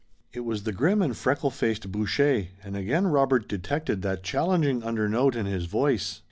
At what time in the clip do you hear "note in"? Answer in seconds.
5.07-5.45